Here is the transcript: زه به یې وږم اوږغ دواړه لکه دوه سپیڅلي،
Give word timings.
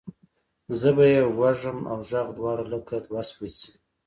زه 0.79 0.89
به 0.97 1.05
یې 1.13 1.21
وږم 1.39 1.79
اوږغ 1.91 2.27
دواړه 2.37 2.63
لکه 2.73 2.95
دوه 3.05 3.21
سپیڅلي، 3.29 3.73